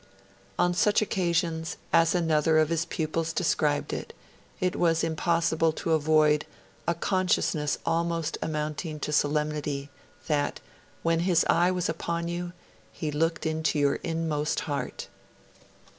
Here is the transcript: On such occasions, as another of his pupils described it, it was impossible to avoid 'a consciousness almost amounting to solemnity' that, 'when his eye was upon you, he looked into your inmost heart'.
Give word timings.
On 0.57 0.73
such 0.73 1.03
occasions, 1.03 1.77
as 1.93 2.15
another 2.15 2.57
of 2.57 2.69
his 2.69 2.85
pupils 2.85 3.31
described 3.31 3.93
it, 3.93 4.13
it 4.59 4.75
was 4.75 5.03
impossible 5.03 5.71
to 5.73 5.91
avoid 5.91 6.43
'a 6.87 6.95
consciousness 6.95 7.77
almost 7.85 8.35
amounting 8.41 8.99
to 9.01 9.11
solemnity' 9.11 9.91
that, 10.25 10.59
'when 11.03 11.19
his 11.19 11.45
eye 11.47 11.69
was 11.69 11.87
upon 11.87 12.27
you, 12.27 12.51
he 12.91 13.11
looked 13.11 13.45
into 13.45 13.77
your 13.77 13.97
inmost 14.01 14.61
heart'. 14.61 15.07